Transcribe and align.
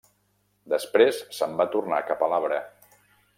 Després 0.73 1.19
se'n 1.41 1.53
va 1.61 1.67
tornar 1.77 2.01
cap 2.09 2.25
a 2.25 2.31
l'arbre. 2.33 2.59